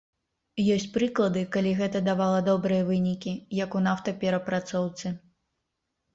[0.75, 5.07] Ёсць прыклады, калі гэта давала добрыя вынікі, як у нафтаперапрацоўцы.